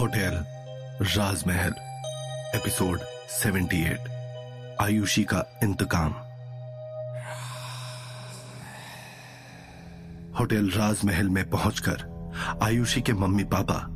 Hotel, 0.00 0.44
राजमहल, 1.02 1.74
episode 2.54 3.00
78 3.30 3.98
Ayushi 4.80 5.24
का 5.24 5.60
इंतकाम। 5.62 6.10
Hotel 10.38 10.70
राजमहल 10.70 11.28
में 11.28 11.50
पहुंचकर 11.50 12.04
आयुषी 12.62 13.00
के 13.00 13.12
मम्मी 13.12 13.44
पापा, 13.44 13.86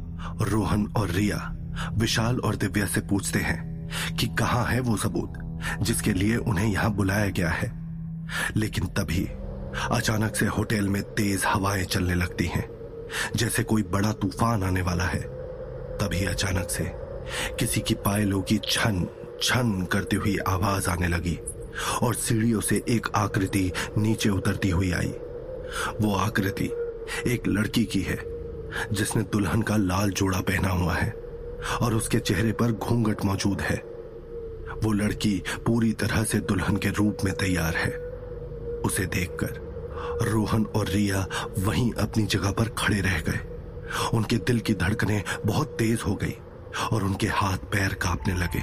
रोहन 0.40 0.92
और 0.96 1.10
रिया, 1.10 1.52
विशाल 1.92 2.38
और 2.38 2.56
दिव्या 2.56 2.86
से 2.86 3.00
पूछते 3.00 3.38
हैं 3.38 3.88
कि 4.16 4.26
कहाँ 4.26 4.64
है 4.64 4.80
वो 4.80 4.96
सबूत 4.96 5.32
जिसके 5.80 6.12
लिए 6.12 6.36
उन्हें 6.36 6.68
यहाँ 6.68 6.90
बुलाया 6.90 7.28
गया 7.28 7.50
है। 7.50 7.72
लेकिन 8.56 8.86
तभी 8.86 9.28
अचानक 9.90 10.36
से 10.36 10.46
होटल 10.46 10.88
में 10.88 11.02
तेज 11.02 11.42
हवाएँ 11.46 11.84
चलने 11.84 12.14
लगती 12.14 12.46
हैं, 12.46 12.68
जैसे 13.36 13.62
कोई 13.62 13.82
बड़ा 13.82 14.12
तूफ़ान 14.12 14.62
आने 14.62 14.82
वाला 14.82 15.04
है। 15.04 15.33
तभी 16.00 16.24
अचानक 16.24 16.70
से 16.70 16.84
किसी 17.58 17.80
की 17.80 17.94
पायलों 17.94 18.42
की 18.42 18.58
छन 18.68 19.06
छन 19.42 19.86
करती 19.92 20.16
हुई 20.16 20.36
आवाज़ 20.38 20.90
आने 20.90 21.08
लगी 21.08 21.38
और 22.02 22.14
सीढ़ियों 22.14 22.60
से 22.60 22.82
एक 22.88 23.06
आकृति 23.14 23.72
नीचे 23.98 24.28
उतरती 24.28 24.70
हुई 24.70 24.92
आई। 24.92 25.14
वो 26.00 26.14
आकृति 26.16 26.70
एक 27.26 27.46
लड़की 27.48 27.84
की 27.84 28.00
है, 28.00 28.18
जिसने 28.92 29.22
दुल्हन 29.22 29.62
का 29.62 29.76
लाल 29.76 30.10
जोड़ा 30.10 30.40
पहना 30.40 30.68
हुआ 30.68 30.94
है 30.94 31.10
और 31.80 31.94
उसके 31.94 32.18
चेहरे 32.18 32.52
पर 32.52 32.72
घूंघट 32.72 33.24
मौजूद 33.24 33.60
है। 33.60 33.76
वो 34.82 34.92
लड़की 34.92 35.42
पूरी 35.66 35.92
तरह 35.92 36.24
से 36.24 36.38
दुल्हन 36.38 36.76
के 36.76 36.88
रूप 36.88 37.18
में 37.24 37.34
तैयार 37.34 37.76
है। 37.76 37.90
उसे 38.80 39.06
देखकर 39.06 39.62
रोहन 40.22 40.64
और 40.64 40.88
रिया 40.88 41.26
वहीं 41.58 41.92
अपनी 41.92 42.24
जगह 42.26 42.50
पर 42.50 42.68
खड़े 42.68 43.00
रह 43.00 43.20
गए। 43.20 43.53
उनके 44.14 44.36
दिल 44.36 44.60
की 44.60 44.74
धड़कनें 44.74 45.22
बहुत 45.46 45.76
तेज 45.78 46.02
हो 46.06 46.14
गई 46.14 46.34
और 46.92 47.04
उनके 47.04 47.26
हाथ 47.26 47.58
पैर 47.72 47.94
कांपने 47.94 48.34
लगे। 48.34 48.60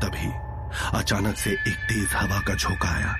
तभी 0.00 0.32
अचानक 0.98 1.36
से 1.36 1.50
एक 1.50 1.76
तेज 1.88 2.08
हवा 2.12 2.40
का 2.40 2.54
झोंका 2.54 2.88
आया 2.88 3.16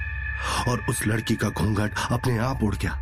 और 0.69 0.87
उस 0.91 1.07
लड़की 1.07 1.37
का 1.37 1.49
घूंघट 1.49 1.91
अपने 2.11 2.39
आप 2.39 2.63
उड़ 2.63 2.75
गया। 2.75 3.01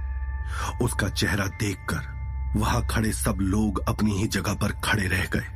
उसका 0.83 1.09
चेहरा 1.09 1.47
देखकर 1.47 2.11
वहाँ 2.57 2.87
खड़े 2.87 3.13
सब 3.13 3.39
लोग 3.41 3.89
अपनी 3.89 4.19
ही 4.19 4.27
जगह 4.27 4.55
पर 4.55 4.73
खड़े 4.85 5.07
रह 5.07 5.25
गए। 5.25 5.47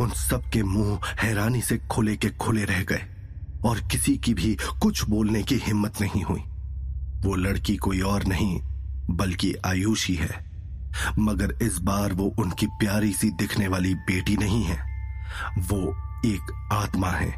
उन 0.00 0.10
सब 0.10 0.50
के 0.50 0.62
मुँह 0.62 1.00
हैरानी 1.20 1.62
से 1.62 1.78
खुले 1.78 2.16
के 2.16 2.28
खुले 2.30 2.64
रह 2.64 2.82
गए 2.82 3.06
और 3.64 3.80
किसी 3.80 4.16
की 4.16 4.34
भी 4.34 4.56
कुछ 4.82 5.04
बोलने 5.04 5.42
की 5.42 5.56
हिम्मत 5.56 6.00
नहीं 6.00 6.22
हुई। 6.22 6.40
वो 7.24 7.34
लड़की 7.34 7.76
कोई 7.76 8.00
और 8.00 8.24
नहीं, 8.24 8.60
बल्कि 9.10 9.54
आयुषी 9.66 10.14
है। 10.14 10.47
मगर 11.18 11.58
इस 11.62 11.78
बार 11.78 12.12
वो 12.12 12.34
उनकी 12.38 12.66
प्यारी 12.66 13.12
सी 13.12 13.30
दिखने 13.30 13.68
वाली 13.68 13.94
बेटी 13.94 14.36
नहीं 14.36 14.64
है। 14.64 14.88
वो 15.58 15.96
एक 16.26 16.68
आत्मा 16.72 17.10
है, 17.10 17.34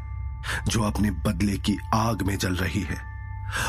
जो 0.67 0.83
अपने 0.83 1.11
बदले 1.11 1.57
की 1.57 1.77
आग 1.93 2.21
में 2.21 2.37
जल 2.37 2.55
रही 2.55 2.81
है। 2.81 3.11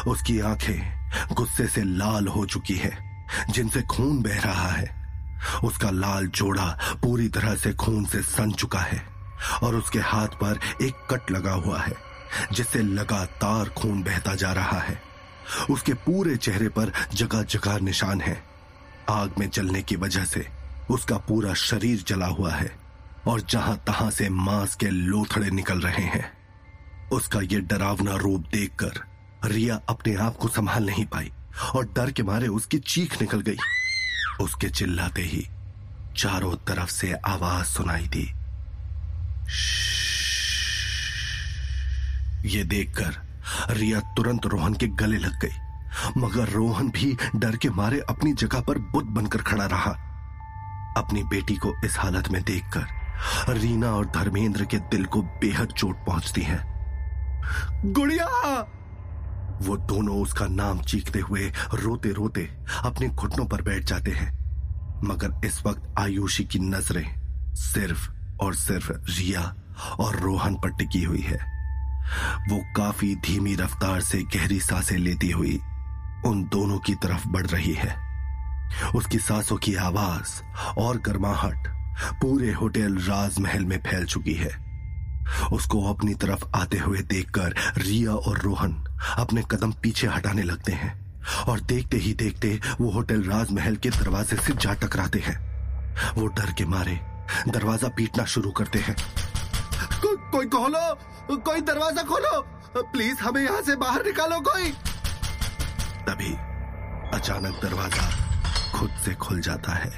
उसकी 0.09 0.41
आँखें 0.41 1.03
गुस्से 1.35 1.67
से 1.67 1.83
लाल 1.85 2.29
हो 2.29 2.47
चुकी 2.47 2.75
है, 2.75 3.27
जिनसे 3.51 3.83
खून 3.83 4.23
बह 4.23 4.41
रहा 4.41 4.69
है। 4.69 5.03
उसका 5.65 5.91
लाल 5.91 6.27
जोड़ा 6.27 6.79
पूरी 7.03 7.29
तरह 7.29 7.55
से 7.55 7.73
खून 7.73 8.05
से 8.05 8.23
सन 8.23 8.53
चुका 8.53 8.81
है, 8.81 9.07
और 9.63 9.75
उसके 9.75 9.99
हाथ 9.99 10.29
पर 10.29 10.59
एक 10.83 10.95
कट 11.11 11.31
लगा 11.31 11.53
हुआ 11.53 11.81
है, 11.81 11.93
जिससे 12.53 12.79
लगातार 12.79 13.69
खून 13.69 14.03
बहता 14.03 14.35
जा 14.35 14.53
रहा 14.53 14.79
है। 14.79 15.03
उसके 15.71 15.95
पूरे 15.95 16.37
चेहरे 16.37 16.69
पर 16.69 16.93
जगह 17.15 17.43
जगह 17.43 17.79
निशान 17.79 18.21
है। 18.21 18.52
आग 19.11 19.35
में 19.39 19.49
जलने 19.51 19.83
की 19.83 19.97
वजह 19.97 20.25
से 20.25 20.47
उसका 20.91 21.17
पूरा 21.19 21.55
शरीर 21.55 22.05
जला 22.07 22.27
हुआ 22.27 22.53
है 22.53 22.71
और 23.29 23.41
जहाँ 23.41 23.77
तहां 23.87 24.11
से 24.11 24.29
मांस 24.29 24.75
के 24.75 24.87
लोथड़े 24.87 25.51
निकल 25.51 25.81
रहे 25.81 26.05
हैं, 26.05 26.33
उसका 27.13 27.41
यह 27.43 27.61
डरावना 27.61 28.17
रूप 28.17 28.45
देखकर 28.53 29.01
रिया 29.45 29.81
अपने 29.89 30.15
आप 30.15 30.37
को 30.37 30.49
संभाल 30.49 30.87
नहीं 30.87 31.05
पाई 31.07 31.33
और 31.75 31.87
डर 31.87 32.11
के 32.11 32.23
मारे 32.23 32.49
उसकी 32.49 32.79
चीख 32.79 33.21
निकल 33.21 33.41
गई। 33.41 33.57
उसके 34.41 34.69
चिल्लाते 34.69 35.23
ही 35.23 35.47
चारों 36.17 36.55
तरफ़ 36.69 36.91
से 36.91 37.13
आवाज़ 37.13 37.67
सुनाई 37.67 38.09
दी। 38.09 38.33
ये 42.49 42.65
देखकर 42.65 43.21
रिया 43.71 44.01
तुरंत 44.17 44.47
रोहन 44.47 44.75
के 44.75 44.87
गले 44.87 45.19
लग 45.19 45.39
गई। 45.41 45.72
मगर 46.17 46.49
रोहन 46.49 46.91
भी 46.91 47.17
डर 47.37 47.57
के 47.57 47.71
मारे 47.71 48.01
अपनी 48.01 48.33
जगह 48.33 48.61
पर 48.61 48.79
बुद्ध 48.79 49.09
बनकर 49.09 49.43
खड़ा 49.43 49.67
रहा। 49.67 49.91
अपनी 50.97 51.23
बेटी 51.23 51.57
को 51.57 51.75
इस 51.85 51.99
हालत 51.99 52.29
में 52.29 52.43
देखकर 52.43 53.03
रीना 53.49 53.91
और 53.91 54.07
धर्मेंद्र 54.07 54.65
के 54.65 54.79
दिल 54.79 55.05
को 55.05 55.23
बेहद 55.23 55.69
चोट 55.69 55.97
पहुँचती 55.97 56.43
है। 56.43 56.59
गुड़िया! 57.85 58.27
वो 59.63 59.77
दोनों 59.77 60.23
उसका 60.23 60.47
नाम 60.47 60.81
चीखते 60.81 61.19
हुए 61.19 61.53
रोते 61.75 62.13
रोते 62.13 62.51
अपने 62.85 63.09
घुटनों 63.09 63.47
पर 63.47 63.63
बैठ 63.63 63.85
जाते 63.85 64.11
हैं। 64.11 64.43
मगर 65.05 65.47
इस 65.47 65.67
वक्त 65.67 65.95
आयुषी 65.99 66.45
की 66.45 66.59
नज़रें 66.59 67.15
सिर्फ़ 67.55 68.11
और 68.41 68.55
सिर्फ़ 68.55 68.93
रिया 68.93 69.55
और 70.01 70.17
रोहन 70.17 70.55
पर 70.55 70.71
टिकी 70.71 71.03
हुई 71.03 71.21
है। 71.21 71.39
वो 72.51 72.73
काफ़ी 72.77 73.15
धीमी 73.17 73.55
रफ्तार 73.55 74.01
से 74.01 74.23
गहरी 74.23 74.61
साँसें 74.61 74.99
लेती 74.99 75.31
हुई 75.31 75.61
उन 76.27 76.43
दोनों 76.45 76.79
की 76.79 76.95
तरफ़ 76.95 77.29
बढ़ 77.29 77.47
रही 77.47 77.73
है। 77.73 77.97
उसकी 78.95 79.19
सांसों 79.19 79.57
की 79.57 79.75
आवाज़ 79.75 80.41
और 80.79 80.99
गर्माहट 80.99 81.69
पूरे 82.21 82.53
होटल 82.53 82.97
राजमहल 82.99 83.65
में 83.65 83.79
फैल 83.79 84.05
चुकी 84.05 84.35
है। 84.35 84.51
उसको 85.53 85.83
अपनी 85.93 86.15
तरफ़ 86.15 86.45
आते 86.57 86.79
हुए 86.79 86.99
देखकर 87.09 87.55
रिया 87.79 88.13
और 88.13 88.39
रोहन 88.39 88.73
अपने 89.19 89.43
कदम 89.51 89.73
पीछे 89.73 90.07
हटाने 90.07 90.43
लगते 90.43 90.73
हैं 90.73 90.93
और 91.49 91.61
देखते 91.61 91.97
ही 91.97 92.13
देखते 92.15 92.59
वो 92.81 92.91
होटल 92.91 93.23
राजमहल 93.23 93.77
के 93.77 93.91
दरवाजे 93.91 94.37
से 94.37 94.55
जा 94.55 94.73
टकराते 94.75 95.19
हैं। 95.19 95.37
वो 96.15 96.27
डर 96.29 96.53
के 96.53 96.65
मारे 96.65 97.01
दरवाज़ा 97.49 97.89
पीटना 97.89 98.25
शुरू 98.25 98.51
करते 98.51 98.79
हैं। 98.79 98.97
को, 100.03 100.17
कोई 100.31 100.47
खोलो! 100.47 101.37
कोई 101.37 101.61
दरवाज़ा 101.61 102.03
खोलो! 102.03 102.41
प्लीज़ 102.77 103.21
हमें 103.21 103.43
यहाँ 103.43 103.63
से 103.63 103.77
बाहर 103.77 104.05
निकालो 104.07 104.41
कोई! 104.41 104.73
तभी 106.09 106.33
अचानक 107.17 107.61
दरवाज़ा 107.63 108.09
खुद 108.75 108.91
से 109.05 109.15
खुल 109.15 109.41
जाता 109.41 109.73
है 109.73 109.91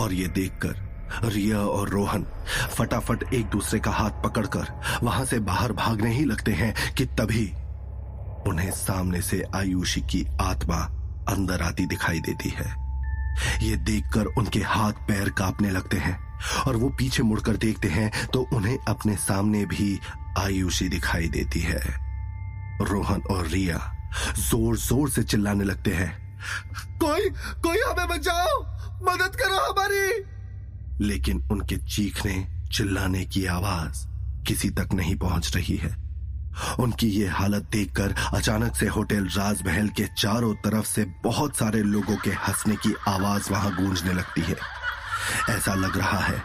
और 0.00 0.12
ये 0.12 0.28
देखकर 0.28 0.84
रिया 1.24 1.58
और 1.58 1.88
रोहन 1.88 2.26
फटाफट 2.76 3.22
एक 3.34 3.46
दूसरे 3.46 3.80
का 3.80 3.90
हाथ 3.90 4.22
पकड़कर 4.24 4.72
वहाँ 5.02 5.24
से 5.24 5.38
बाहर 5.40 5.72
भागने 5.72 6.10
ही 6.14 6.24
लगते 6.24 6.52
हैं 6.52 6.74
कि 6.94 7.04
तभी 7.20 7.46
उन्हें 8.50 8.70
सामने 8.70 9.20
से 9.22 9.42
आयुषी 9.54 10.00
की 10.00 10.26
आत्मा 10.40 10.76
अंदर 11.28 11.62
आती 11.62 11.86
दिखाई 11.86 12.20
देती 12.20 12.48
है। 12.48 12.66
ये 13.62 13.76
देखकर 13.76 14.26
उनके 14.38 14.60
हाथ 14.60 14.92
पैर 15.08 15.30
कांपने 15.30 15.70
लगते 15.70 15.96
हैं 15.96 16.18
और 16.66 16.76
वो 16.76 16.88
पीछे 16.88 17.22
मुड़कर 17.22 17.56
देखते 17.56 17.88
हैं 17.88 18.10
तो 18.32 18.46
उन्हें 18.52 18.78
अपने 18.88 19.16
सामने 19.16 19.64
भी 19.66 19.98
आयुषी 20.38 20.88
दिखाई 20.88 21.28
देती 21.28 21.60
है। 21.60 21.80
रोहन 22.82 23.22
और 23.30 23.46
रिया 23.46 23.76
ज़ोर 24.38 24.76
ज़ोर 24.76 25.10
से 25.10 25.22
चिल्लाने 25.22 25.64
लगते 25.64 25.90
हैं। 25.90 26.38
कोई 26.98 27.30
कोई 27.62 27.76
हमें 27.76 28.08
बचाओ। 28.08 28.62
मदद 29.02 29.36
करो 29.36 29.72
हमारी। 29.72 31.06
लेकिन 31.06 31.48
उनके 31.52 31.76
चीखने, 31.76 32.46
चिल्लाने 32.72 33.24
की 33.24 33.46
आवाज़ 33.46 34.06
किसी 34.46 34.70
तक 34.70 34.88
नहीं 34.94 35.16
पहुँच 35.16 35.56
रही 35.56 35.76
है। 35.76 36.06
उनकी 36.80 37.06
ये 37.06 37.28
हालत 37.28 37.68
देखकर 37.72 38.14
अचानक 38.34 38.76
से 38.76 38.86
होटल 38.86 39.26
राजमहल 39.26 39.88
के 39.88 40.06
चारों 40.18 40.54
तरफ़ 40.54 40.86
से 40.86 41.04
बहुत 41.24 41.56
सारे 41.56 41.82
लोगों 41.82 42.16
के 42.16 42.30
हंसने 42.30 42.76
की 42.76 42.94
आवाज़ 43.08 43.50
वहाँ 43.50 43.76
गूंजने 43.76 44.12
लगती 44.12 44.40
है। 44.40 44.56
ऐसा 45.50 45.74
लग 45.74 45.96
रहा 45.98 46.18
है 46.18 46.42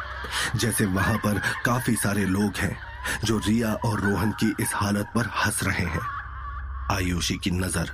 जैसे 0.56 0.86
वहाँ 0.86 1.18
पर 1.18 1.42
काफ़ी 1.66 1.96
सारे 1.96 2.26
लोग 2.26 2.56
हैं 2.58 2.78
जो 3.24 3.38
रिया 3.38 3.74
और 3.74 4.00
रोहन 4.00 4.32
की 4.32 4.54
इस 4.60 4.72
हालत 4.76 5.12
पर 5.16 5.26
हंस 5.26 5.64
रहे 5.64 5.86
हैं। 5.86 6.21
आयुषी 6.92 7.36
की 7.36 7.52
नज़र 7.52 7.92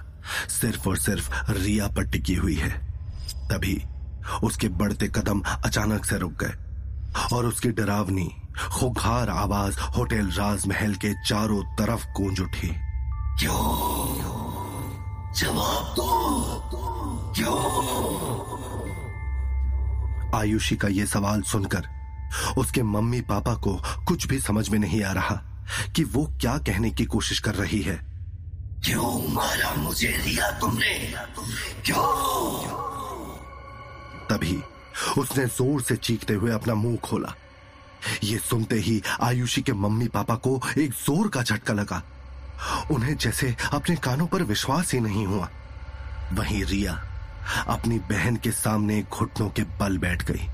सिर्फ़ 0.49 0.89
और 0.89 0.97
सिर्फ़ 0.97 1.51
रिया 1.51 1.87
पर 1.87 2.03
टिकी 2.03 2.35
हुई 2.35 2.55
है। 2.55 2.69
तभी 3.49 3.83
उसके 4.43 4.67
बढ़ते 4.69 5.07
कदम 5.07 5.41
अचानक 5.65 6.05
से 6.05 6.17
रुक 6.17 6.33
गए 6.43 6.55
और 7.35 7.45
उसकी 7.45 7.69
डरावनी 7.69 8.29
खुखार 8.71 9.29
आवाज़ 9.29 9.79
होटल 9.79 10.27
राजमहल 10.27 10.95
के 10.95 11.13
चारों 11.27 11.61
तरफ़ 11.75 12.05
गूंज 12.05 12.39
उठी। 12.39 12.67
क्यों? 13.39 13.63
जवाब 15.33 15.93
दो। 15.95 17.33
क्यों? 17.35 17.57
आयुषी 20.35 20.75
का 20.75 20.87
यह 20.87 21.05
सवाल 21.05 21.41
सुनकर 21.41 21.87
उसके 22.57 22.83
मम्मी 22.83 23.21
पापा 23.21 23.53
को 23.53 23.79
कुछ 24.07 24.27
भी 24.27 24.39
समझ 24.39 24.69
में 24.69 24.79
नहीं 24.79 25.03
आ 25.03 25.11
रहा 25.11 25.35
कि 25.95 26.03
वो 26.03 26.25
क्या 26.41 26.57
कहने 26.57 26.91
की 26.91 27.05
कोशिश 27.05 27.39
कर 27.39 27.55
रही 27.55 27.81
है। 27.81 28.06
क्यों 28.85 29.33
मारा 29.33 29.73
मुझे 29.75 30.07
रिया 30.25 30.49
तुमने? 30.51 30.93
क्यों? 31.85 32.03
तभी 34.29 34.61
उसने 35.17 35.45
ज़ोर 35.45 35.81
से 35.81 35.95
चीखते 35.95 36.33
हुए 36.33 36.51
अपना 36.51 36.73
मुँह 36.75 36.97
खोला। 36.97 37.33
ये 38.23 38.37
सुनते 38.37 38.75
ही 38.75 39.01
आयुषी 39.21 39.61
के 39.61 39.73
मम्मी 39.73 40.07
पापा 40.07 40.35
को 40.35 40.61
एक 40.77 40.91
ज़ोर 40.91 41.27
का 41.27 41.43
झटका 41.43 41.73
लगा। 41.73 42.01
उन्हें 42.91 43.15
जैसे 43.17 43.55
अपने 43.73 43.95
कानों 43.95 44.27
पर 44.27 44.43
विश्वास 44.43 44.93
ही 44.93 44.99
नहीं 44.99 45.25
हुआ। 45.25 45.49
वहीं 46.33 46.63
रिया 46.65 46.93
अपनी 47.67 47.99
बहन 48.09 48.35
के 48.35 48.51
सामने 48.51 49.01
घुटनों 49.13 49.49
के 49.49 49.63
बल 49.79 49.97
बैठ 49.97 50.23
गई। 50.31 50.47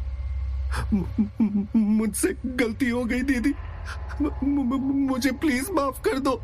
मुझसे 1.75 2.35
गलती 2.45 2.89
हो 2.89 3.03
गई, 3.05 3.21
दीदी। 3.21 3.53
मुझे 5.07 5.31
प्लीज़ 5.31 5.71
माफ़ 5.71 6.01
कर 6.01 6.19
दो। 6.19 6.41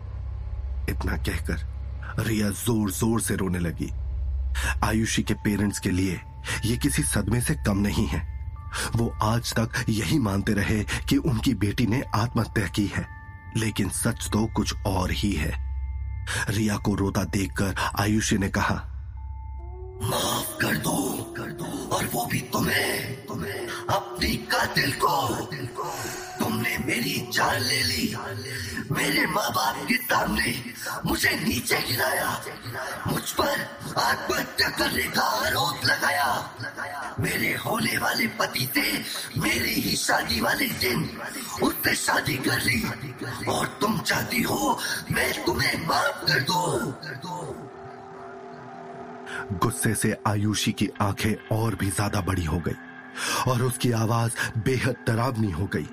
इतना 0.90 1.18
कहकर 1.20 2.24
रिया 2.24 2.50
ज़ोर 2.58 2.92
ज़ोर 2.92 3.22
से 3.22 3.36
रोने 3.36 3.60
लगी। 3.60 3.92
आयुषी 4.84 5.24
के 5.24 5.34
पेरेंट्स 5.44 5.80
के 5.80 5.92
लिए 5.92 6.20
ये 6.66 6.78
किसी 6.78 7.04
सदमे 7.04 7.42
से 7.42 7.56
कम 7.68 7.78
नहीं 7.78 8.06
है। 8.08 8.22
वो 8.96 9.08
आज 9.24 9.54
तक 9.54 9.84
यही 9.90 10.20
मानते 10.20 10.54
रहे 10.54 10.84
कि 11.10 11.18
उनकी 11.20 11.54
बेटी 11.56 11.86
ने 11.88 12.02
आत्महत्या 12.16 12.68
की 12.68 12.86
है, 12.88 13.06
लेकिन 13.58 13.90
सच 13.92 14.30
तो 14.34 14.46
कुछ 14.56 14.74
और 14.88 15.12
ही 15.12 15.32
है। 15.34 15.54
रिया 16.50 16.78
को 16.78 16.94
रोता 16.96 17.24
देखकर 17.28 17.76
आयुषी 18.00 18.38
ने 18.38 18.50
कहा, 18.50 18.76
माफ़ 20.04 20.58
कर 20.62 20.76
दो 20.78 20.98
कर 21.38 21.52
दो, 21.54 21.66
और 21.96 22.06
वो 22.06 22.26
भी 22.26 22.40
तुम्हें 22.54 23.26
तुम्हें 23.26 23.68
अपनी 23.90 24.36
कातिल 24.52 24.92
को। 24.94 25.18
तुमने 26.60 26.78
मेरी 26.86 27.16
जान 27.32 27.62
ले 27.64 27.82
ली। 27.88 28.06
मेरे 28.92 29.26
माँ 29.32 29.50
बाप 29.56 29.76
के 29.88 29.96
सामने 29.96 30.52
मुझे 31.06 31.30
नीचे 31.40 31.78
गिराया। 31.88 32.32
मुझ 33.08 33.32
पर 33.32 33.62
आत्महत्या 33.96 34.70
करने 34.76 35.04
का 35.16 35.24
आरोप 35.40 35.86
लगाया। 35.86 36.28
मेरे 37.20 37.54
होने 37.56 37.98
वाले 37.98 38.28
पति 38.36 38.68
से 38.76 38.84
मेरी 39.40 39.74
ही 39.74 39.96
शादी 39.96 40.40
वाले 40.42 40.68
दिन 40.84 41.08
उससे 41.64 41.96
शादी 41.96 42.36
कर 42.44 42.60
ली। 42.62 42.82
और 43.48 43.66
तुम 43.82 43.98
चाहती 44.00 44.42
हो 44.42 44.80
मैं 45.12 45.32
तुम्हें 45.46 45.88
माफ़ 45.88 46.26
कर 46.28 46.42
दो। 46.44 46.60
गुस्से 49.64 49.94
से 49.96 50.16
आयुषी 50.28 50.72
की 50.72 50.90
आँखें 51.02 51.56
और 51.56 51.76
भी 51.76 51.90
ज़्यादा 51.92 52.22
बड़ी 52.22 52.46
हो 52.46 52.60
गई 52.68 53.52
और 53.52 53.64
उसकी 53.64 53.92
आवाज़ 53.94 54.32
बेहद 54.66 54.96
डरावनी 55.08 55.52
हो 55.52 55.66
गई। 55.66 55.88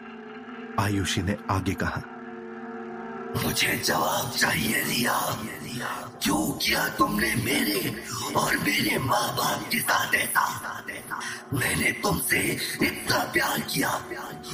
आयुषी 0.81 1.23
ने 1.23 1.37
आगे 1.50 1.75
कहा 1.75 2.02
मुझे 3.44 3.76
जवाब 3.76 4.31
चाहिए 4.31 4.82
रिया। 4.84 5.19
क्यों 6.23 6.52
किया 6.52 6.88
तुमने 6.88 7.34
मेरे 7.34 8.05
और 8.37 8.56
मेरे 8.56 8.99
माँ 8.99 9.37
बाप 9.37 9.69
के 9.73 9.78
साथ 9.78 10.14
ऐसा 10.14 10.62
मैंने 11.55 11.93
तुमसे 11.93 12.38
इतना 12.82 13.25
प्यार 13.25 13.61
किया 13.61 13.90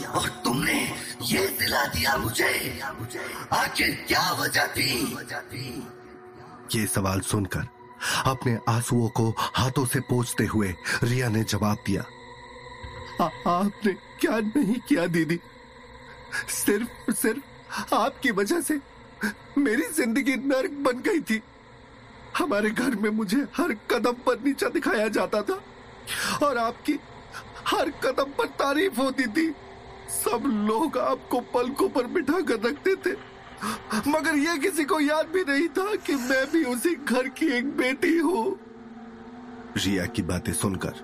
और 0.09 0.29
तुमने 0.29 0.95
ये 1.23 1.47
दिला 1.47 1.85
दिया 1.85 2.17
मुझे। 2.17 2.81
आखिर 3.53 4.05
क्या 4.09 4.33
वजह 4.33 4.67
थी? 4.67 4.91
ये 6.75 6.87
सवाल 6.87 7.21
सुनकर 7.21 7.67
अपने 8.27 8.59
आंसुओं 8.69 9.09
को 9.09 9.35
हाथों 9.39 9.87
से 9.87 10.01
पोछते 10.01 10.45
हुए 10.45 10.75
रिया 11.03 11.29
ने 11.29 11.45
जवाब 11.45 11.77
दिया 11.87 12.03
आ, 13.21 13.25
आपने 13.49 13.93
क्या 13.93 14.39
नहीं 14.41 14.81
किया 14.81 15.07
दीदी? 15.07 15.41
सिर्फ़ 16.51 17.13
सिर्फ़ 17.13 17.95
आपकी 17.95 18.31
वजह 18.31 18.61
से 18.61 18.81
मेरी 19.59 19.83
ज़िंदगी 19.95 20.37
नर्क 20.37 20.71
बन 20.85 21.01
गई 21.01 21.21
थी। 21.21 21.41
हमारे 22.39 22.71
घर 22.71 22.95
में 22.97 23.11
मुझे 23.11 23.47
हर 23.57 23.73
कदम 23.91 24.23
पर 24.27 24.39
नीचा 24.45 24.69
दिखाया 24.69 25.09
जाता 25.09 25.43
था 25.43 25.61
और 26.47 26.59
आपकी 26.59 26.99
हर 27.67 27.91
कदम 28.05 28.33
पर 28.39 28.47
तारीफ़ 28.59 29.01
होती 29.01 29.27
थी। 29.27 29.49
सब 30.13 30.43
लोग 30.69 30.99
आपको 30.99 31.41
पलकों 31.55 31.89
पर 31.89 32.07
बिठा 32.07 32.41
कर 32.41 32.61
रखते 32.61 32.95
थे। 32.97 33.13
मगर 34.11 34.37
यह 34.37 34.57
किसी 34.57 34.85
को 34.85 35.01
याद 35.01 35.27
भी 35.27 35.45
नहीं 35.45 35.69
था 35.69 35.95
कि 35.97 36.15
मैं 36.15 36.45
भी 36.53 36.65
उसी 36.65 36.95
घर 36.95 37.29
की 37.29 37.47
एक 37.57 37.77
बेटी 37.77 38.17
हूँ। 38.19 38.59
रिया 39.77 40.07
की 40.07 40.23
बातें 40.23 40.53
सुनकर 40.53 40.95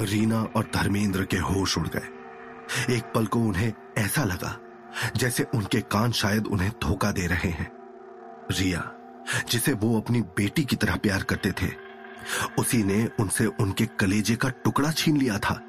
रीना 0.00 0.42
और 0.56 0.70
धर्मेंद्र 0.74 1.24
के 1.24 1.36
होश 1.36 1.78
उड़ 1.78 1.88
गए। 1.88 2.94
एक 2.96 3.12
पल 3.14 3.26
को 3.26 3.38
उन्हें 3.40 3.72
ऐसा 3.98 4.24
लगा 4.24 4.58
जैसे 5.16 5.46
उनके 5.54 5.80
कान 5.92 6.12
शायद 6.12 6.46
उन्हें 6.46 6.70
धोखा 6.82 7.10
दे 7.12 7.26
रहे 7.26 7.50
हैं। 7.50 7.70
रिया, 8.50 8.90
जिसे 9.48 9.72
वो 9.72 10.00
अपनी 10.00 10.20
बेटी 10.36 10.64
की 10.64 10.76
तरह 10.76 10.96
प्यार 10.96 11.22
करते 11.22 11.52
थे, 11.52 11.70
उसी 12.58 12.82
ने 12.82 13.04
उनसे 13.20 13.46
उनके 13.60 13.86
कलेजे 14.00 14.36
का 14.36 14.48
टुकड़ा 14.64 14.90
छीन 14.92 15.16
लिया 15.16 15.38
था। 15.38 15.60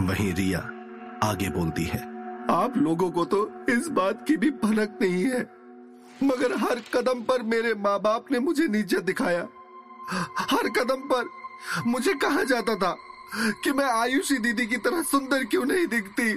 वहीं 0.00 0.32
रिया 0.34 0.58
आगे 1.22 1.48
बोलती 1.50 1.84
है, 1.84 2.00
आप 2.50 2.76
लोगों 2.76 3.10
को 3.10 3.24
तो 3.24 3.38
इस 3.68 3.88
बात 3.88 4.24
की 4.28 4.36
भी 4.36 4.50
भनक 4.62 4.98
नहीं 5.02 5.24
है, 5.24 5.40
मगर 6.22 6.56
हर 6.58 6.82
कदम 6.94 7.22
पर 7.22 7.42
मेरे 7.44 7.74
माँ 7.74 7.98
बाप 8.00 8.30
ने 8.32 8.38
मुझे 8.38 8.66
नीचे 8.68 9.00
दिखाया। 9.02 9.46
हर 10.40 10.68
कदम 10.70 11.08
पर 11.12 11.28
मुझे 11.86 12.14
कहा 12.14 12.42
जाता 12.44 12.74
था 12.76 12.96
कि 13.64 13.72
मैं 13.72 13.84
आयुषी 13.84 14.36
दीदी 14.38 14.66
की 14.66 14.76
तरह 14.76 15.02
सुंदर 15.02 15.44
क्यों 15.44 15.64
नहीं 15.64 15.86
दिखती? 15.86 16.32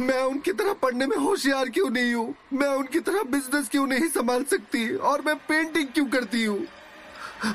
मैं 0.00 0.22
उनकी 0.22 0.52
तरह 0.52 0.72
पढ़ने 0.72 1.06
में 1.06 1.16
होशियार 1.16 1.68
क्यों 1.68 1.90
नहीं 1.90 2.12
हूँ? 2.14 2.34
मैं 2.52 2.68
उनकी 2.68 3.00
तरह 3.00 3.22
बिज़नेस 3.22 3.68
क्यों 3.68 3.86
नहीं 3.86 4.08
संभाल 4.08 4.44
सकती? 4.44 4.96
और 4.96 5.22
मैं 5.26 5.36
पेंटिंग 5.48 5.88
क्यों 5.88 6.06
करती 6.06 6.44
हूँ? 6.44 6.58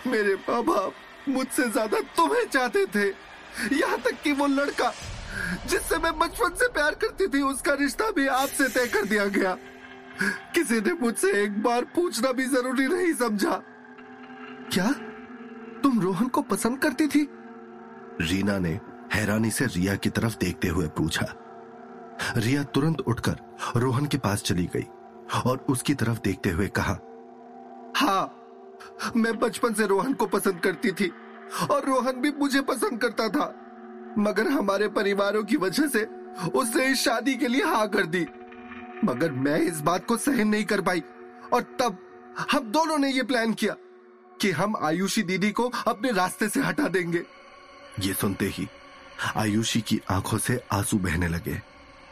मेरे 0.07 0.35
बाप 0.49 0.93
मुझसे 1.29 1.69
ज़्यादा 1.69 1.99
तुम्हें 2.17 2.45
चाहते 2.47 2.85
थे। 2.85 3.07
यहाँ 3.75 3.97
तक 4.01 4.21
कि 4.23 4.31
वो 4.31 4.47
लड़का 4.47 4.91
जिससे 5.69 5.97
मैं 5.97 6.17
बचपन 6.19 6.55
से 6.55 6.67
प्यार 6.67 6.93
करती 6.93 7.27
थी, 7.27 7.41
उसका 7.41 7.73
रिश्ता 7.73 8.09
भी 8.11 8.27
आपसे 8.27 8.67
तय 8.69 8.87
कर 8.87 9.05
दिया 9.05 9.25
गया। 9.25 9.57
किसी 10.55 10.79
ने 10.81 10.93
मुझसे 11.01 11.31
एक 11.43 11.61
बार 11.63 11.83
पूछना 11.95 12.31
भी 12.31 12.45
ज़रूरी 12.45 12.87
नहीं 12.87 13.13
समझा। 13.13 13.61
क्या 14.73 14.91
तुम 15.83 15.99
रोहन 16.01 16.27
को 16.27 16.41
पसंद 16.41 16.79
करती 16.79 17.07
थी? 17.07 17.27
रीना 18.21 18.57
ने 18.59 18.79
हैरानी 19.13 19.51
से 19.51 19.65
रिया 19.65 19.95
की 19.95 20.09
तरफ़ 20.09 20.37
देखते 20.37 20.67
हुए 20.67 20.87
पूछा। 20.87 21.25
रिया 22.37 22.63
तुरंत 22.63 23.01
उठकर 23.01 23.79
रोहन 23.79 24.05
के 24.05 24.17
पास 24.17 24.43
चली 24.43 24.65
गई 24.75 24.85
और 25.45 25.65
उसकी 25.69 25.93
तरफ़ 25.93 26.19
देखते 26.23 26.49
हुए 26.49 26.67
कहा 26.79 26.97
हाँ 27.97 28.33
मैं 29.15 29.37
बचपन 29.39 29.73
से 29.73 29.85
रोहन 29.87 30.13
को 30.13 30.25
पसंद 30.25 30.59
करती 30.59 30.91
थी 30.91 31.11
और 31.71 31.85
रोहन 31.85 32.21
भी 32.21 32.31
मुझे 32.31 32.61
पसंद 32.61 33.01
करता 33.01 33.27
था, 33.29 33.45
मगर 34.17 34.47
हमारे 34.47 34.87
परिवारों 34.87 35.43
की 35.43 35.57
वजह 35.57 35.87
से 35.87 36.03
उसने 36.55 36.85
इस 36.85 37.03
शादी 37.03 37.35
के 37.35 37.47
लिए 37.47 37.63
हाँ 37.63 37.87
कर 37.87 38.05
दी। 38.05 38.25
मगर 39.05 39.31
मैं 39.31 39.59
इस 39.59 39.79
बात 39.81 40.05
को 40.05 40.17
सहन 40.17 40.47
नहीं 40.47 40.65
कर 40.65 40.81
पाई 40.81 41.03
और 41.53 41.61
तब 41.79 41.97
हम 42.51 42.71
दोनों 42.71 42.97
ने 42.97 43.09
यह 43.09 43.23
प्लान 43.23 43.53
किया 43.53 43.75
कि 44.41 44.51
हम 44.51 44.75
आयुषी 44.81 45.23
दीदी 45.23 45.51
को 45.51 45.71
अपने 45.87 46.11
रास्ते 46.11 46.49
से 46.49 46.59
हटा 46.59 46.87
देंगे। 46.87 47.23
ये 47.99 48.13
सुनते 48.13 48.45
ही 48.47 48.67
आयुषी 49.35 49.81
की 49.81 49.99
आँखों 50.09 50.37
से 50.37 50.59
आँसू 50.71 50.97
बहने 50.97 51.27
लगे। 51.27 51.61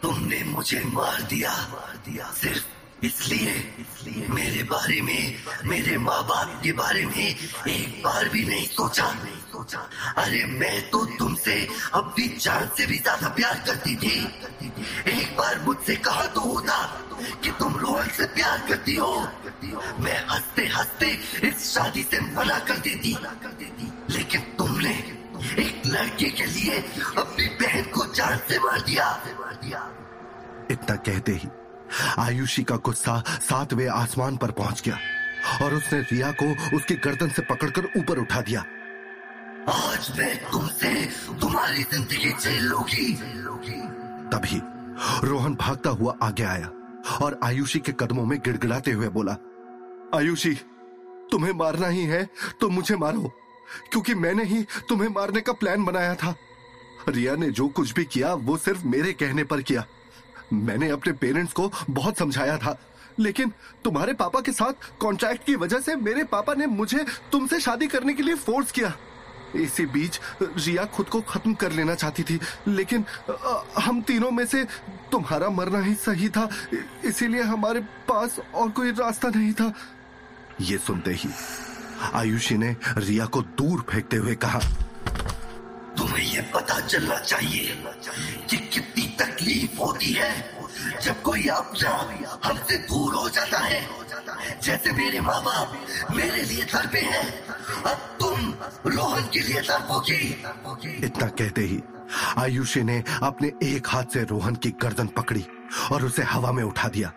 तुमने 0.06 0.44
मुझे 0.46 0.80
मार 0.94 1.22
दिया। 1.22 1.52
मार 1.70 1.96
दिया 2.06 2.26
सिर्फ़ 2.32 3.06
इसलिए 3.06 3.54
इसलिए 3.80 4.28
मेरे 4.30 4.64
बारे 4.64 5.02
में, 5.02 5.36
मेरे 5.66 5.98
माँ 5.98 6.22
बाप 6.24 6.62
के 6.64 6.72
बारे 6.72 7.06
में 7.06 7.26
एक 7.68 8.02
बार 8.04 8.30
भी 8.30 8.44
नहीं 8.46 8.68
सोचा। 8.68 9.08
नहीं 9.14 9.42
सोचा 9.52 9.80
अरे, 10.18 10.44
मैं 10.46 10.90
तो 10.90 11.04
तुमसे 11.18 11.56
अपनी 11.94 12.28
जान 12.38 12.70
से 12.78 12.86
भी 12.86 12.98
ज़्यादा 12.98 13.30
प्यार 13.30 13.64
करती 13.68 13.96
थी। 13.96 14.16
एक 15.12 15.36
बार 15.38 15.62
मुझसे 15.66 15.96
कहा 15.96 16.26
तो 16.28 16.42
होता 16.42 16.78
कि 17.44 17.52
तुम 17.60 17.76
रोहन 17.76 18.10
से 18.10 18.26
प्यार 18.38 18.66
करती 18.70 18.96
हो। 18.96 19.12
मैं 20.00 20.18
हँसते 20.30 20.68
हँसते 20.68 21.12
इस 21.48 21.74
शादी 21.74 22.04
से 22.04 22.20
मना 22.36 22.60
कर 22.60 22.78
देती। 22.78 23.18
लेकिन 24.10 24.42
तुमने 24.58 24.94
एक 25.60 25.82
लड़के 25.86 26.30
के 26.32 26.46
लिए 26.46 26.78
अपनी 27.18 27.48
बहन 27.62 27.84
को 27.92 28.06
जान 28.14 28.38
से 28.48 28.60
मार 28.60 28.80
दिया। 28.82 29.08
इतना 30.72 30.96
कहते 30.98 31.32
ही 31.34 31.50
आयुषी 32.20 32.64
का 32.64 32.76
गुस्सा 32.86 33.20
सातवें 33.42 33.88
आसमान 33.90 34.38
पर 34.38 34.52
पहुँच 34.52 34.82
गया 34.86 34.98
और 35.64 35.74
उसने 35.74 36.00
रिया 36.02 36.32
को 36.34 36.46
उसकी 36.78 36.96
गर्दन 37.04 37.30
से 37.30 37.42
पकड़कर 37.50 37.90
ऊपर 37.98 38.20
उठा 38.20 38.42
दिया। 38.42 38.66
आज 39.70 40.12
मैं 40.18 40.36
तुमसे 40.52 40.94
तुम्हारी 41.42 41.84
ज़िंदगी 41.84 42.32
झेल 42.34 42.64
लूँगी। 42.64 43.12
तभी 44.30 44.62
रोहन 45.28 45.56
भागता 45.56 45.90
हुआ 45.92 46.18
आगे 46.24 46.44
आया 46.46 46.72
और 47.22 47.40
आयुषी 47.44 47.80
के 47.80 47.92
कदमों 47.92 48.26
में 48.26 48.38
गिड़गिड़ाते 48.40 48.92
हुए 48.92 49.08
बोला, 49.10 49.38
आयुषी, 50.16 50.54
तुम्हें 51.32 51.52
मारना 51.54 51.88
ही 51.88 52.04
है 52.06 52.28
तो 52.62 52.70
मुझे 52.70 52.96
मारो। 52.96 53.32
क्योंकि 53.92 54.16
मैंने 54.16 54.44
ही 54.44 54.66
तुम्हें 54.90 55.10
मारने 55.10 55.42
का 55.42 55.54
प्लान 55.54 55.86
बनाया 55.86 56.16
था। 56.16 56.36
रिया 57.10 57.36
ने 57.36 57.50
जो 57.52 57.68
कुछ 57.68 57.94
भी 57.94 58.06
किया, 58.06 58.34
वो 58.34 58.58
सिर्फ़ 58.58 58.86
मेरे 58.86 59.14
कहने 59.14 59.44
पर 59.44 59.62
किया। 59.62 59.86
मैंने 60.54 60.90
अपने 60.90 61.14
पेरेंट्स 61.14 61.54
को 61.54 61.72
बहुत 61.90 62.18
समझाया 62.18 62.58
था, 62.58 62.78
लेकिन 63.20 63.52
तुम्हारे 63.84 64.14
पापा 64.14 64.42
के 64.42 64.52
साथ 64.52 65.00
कॉन्ट्रैक्ट 65.00 65.46
की 65.46 65.56
वजह 65.56 65.80
से 65.80 65.96
मेरे 65.96 66.24
पापा 66.26 66.54
ने 66.54 66.66
मुझे 66.68 67.06
तुमसे 67.32 67.60
शादी 67.60 67.88
करने 67.88 68.14
के 68.14 68.24
लिए 68.24 68.36
फोर्स 68.36 68.72
किया। 68.72 68.94
इसी 69.56 69.86
बीच 69.86 70.20
रिया 70.42 70.84
खुद 70.86 71.10
को 71.10 71.22
खत्म 71.22 71.54
कर 71.54 71.72
लेना 71.72 71.96
चाहती 71.96 72.24
थी, 72.24 72.40
लेकिन 72.68 73.06
हम 73.78 74.02
तीनों 74.02 74.32
में 74.32 74.46
से 74.46 74.64
तुम्हारा 75.12 75.50
मरना 75.50 75.80
ही 75.80 75.94
सही 75.96 76.30
था, 76.30 76.50
इसीलिए 77.06 77.42
हमारे 77.44 77.80
पास 78.08 78.40
और 78.56 78.70
कोई 78.70 78.92
रास्ता 78.92 79.30
नहीं 79.30 79.54
था। 79.54 79.74
ये 80.62 80.78
सुनते 80.78 81.12
ही 81.14 81.30
आयुषी 82.14 82.58
ने 82.58 82.76
रिया 82.98 83.26
को 83.26 83.42
दूर 83.58 83.86
फेंकते 83.90 84.18
हुए 84.18 84.36
कहा, 84.36 84.60
तुम्हें 85.98 86.24
ये 86.26 86.42
पता 86.54 86.80
चलना 86.80 87.18
चाहिए 87.18 87.76
कि 88.50 88.58
कितनी 88.58 89.04
तकलीफ़ 89.20 89.80
होती 89.80 90.12
है 90.14 90.32
जब 91.02 91.22
कोई 91.22 91.46
अपना 91.50 91.92
हमसे 92.46 92.78
दूर 92.78 93.14
हो 93.14 93.30
जाता 93.30 93.58
है। 93.60 93.82
जैसे 94.64 94.92
मेरे 94.92 95.20
माँ 95.22 95.42
बाप 95.44 95.76
मेरे 96.16 96.42
लिए 96.42 96.64
तड़पे 96.64 97.00
हैं, 97.00 97.28
अब 97.84 97.98
तुम 98.20 98.38
रोहन 98.92 99.28
के 99.34 99.40
लिए 99.40 99.62
तड़पोगी 99.62 101.06
इतना 101.06 101.28
कहते 101.28 101.62
ही 101.62 101.82
आयुषी 102.38 102.82
ने 102.84 103.04
अपने 103.24 103.52
एक 103.64 103.88
हाथ 103.88 104.14
से 104.14 104.24
रोहन 104.24 104.56
की 104.56 104.70
गर्दन 104.82 105.08
पकड़ी 105.18 105.46
और 105.92 106.06
उसे 106.06 106.24
हवा 106.24 106.52
में 106.52 106.64
उठा 106.64 106.88
दिया। 106.88 107.12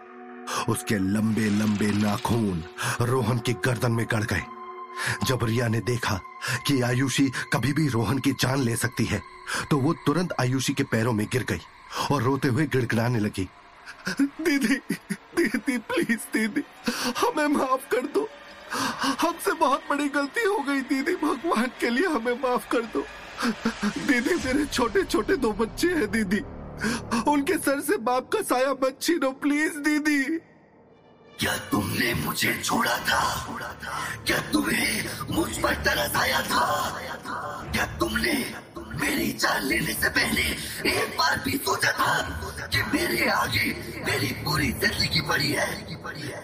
उसके 0.68 0.98
लंबे 0.98 1.48
लंबे 1.50 1.90
नाखून 1.94 2.62
रोहन 3.00 3.38
की 3.38 3.52
गर्दन 3.64 3.92
में 3.92 4.06
गड़ 4.10 4.24
गए। 4.24 4.42
जब 5.24 5.44
रिया 5.44 5.68
ने 5.68 5.80
देखा 5.80 6.20
कि 6.66 6.80
आयुषी 6.82 7.30
कभी 7.52 7.72
भी 7.72 7.88
रोहन 7.88 8.18
की 8.18 8.32
जान 8.32 8.62
ले 8.62 8.76
सकती 8.76 9.04
है 9.04 9.22
तो 9.70 9.78
वो 9.78 9.92
तुरंत 10.06 10.34
आयुषी 10.40 10.72
के 10.74 10.84
पैरों 10.84 11.12
में 11.12 11.26
गिर 11.32 11.44
गई 11.48 11.60
और 12.10 12.22
रोते 12.22 12.48
हुए 12.48 12.66
गिड़गिड़ाने 12.66 13.18
लगी। 13.18 13.48
दीदी 14.20 14.74
दीदी 15.36 15.78
प्लीज़ 15.78 16.26
दीदी, 16.32 16.62
हमें 17.18 17.46
माफ़ 17.48 17.88
कर 17.90 18.06
दो। 18.06 18.28
हमसे 19.20 19.52
बहुत 19.52 19.82
बड़ी 19.90 20.08
गलती 20.08 20.44
हो 20.44 20.58
गई, 20.58 20.80
दीदी। 20.80 21.14
भगवान 21.16 21.70
के 21.80 21.90
लिए 21.90 22.06
हमें 22.06 22.32
माफ़ 22.42 22.68
कर 22.68 22.82
दो। 22.94 23.04
दीदी, 23.98 24.34
मेरे 24.34 24.64
छोटे 24.66 25.02
छोटे 25.04 25.36
दो 25.36 25.52
बच्चे 25.52 25.88
हैं, 25.88 26.10
दीदी। 26.10 26.40
उनके 27.30 27.58
सर 27.58 27.80
से 27.80 27.96
बाप 27.98 28.30
का 28.32 28.42
साया 28.42 28.72
मत 28.82 28.98
छीनो 29.02 29.30
प्लीज़ 29.32 29.78
दीदी। 29.78 30.20
क्या 31.40 31.56
तुमने 31.70 32.12
मुझे 32.14 32.52
छोड़ा 32.64 32.96
था? 33.08 33.20
क्या 34.26 34.38
तुम्हें 34.52 35.08
मुझ 35.30 35.48
पर 35.58 35.74
तरस 35.86 36.16
आया 36.16 36.40
था? 36.42 36.64
क्या 37.72 37.84
तुमने 38.00 38.32
मेरी 39.02 39.30
जान 39.42 39.62
लेने 39.62 39.92
से 39.94 40.08
पहले 40.08 40.42
एक 40.92 41.14
बार 41.18 41.40
भी 41.44 41.52
सोचा 41.66 41.92
था 41.98 42.14
कि 42.72 42.82
मेरे 42.94 43.28
आगे 43.30 43.66
मेरी 44.06 44.32
पूरी 44.44 44.70
ज़िंदगी 44.82 45.20
पड़ी 45.28 45.52
है? 45.52 45.66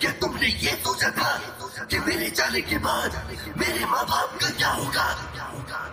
क्या 0.01 0.13
तुमने 0.23 0.47
ये 0.47 0.73
सोचा 0.85 1.11
था 1.19 1.33
कि 1.91 1.99
मेरे 1.99 2.31
जाने 2.31 2.61
के 2.61 2.79
बाद 2.79 3.17
मेरे 3.59 3.85
माँ 3.85 4.05
बाप 4.11 4.39
का 4.43 4.51
क्या 4.51 4.71
होगा? 4.71 5.09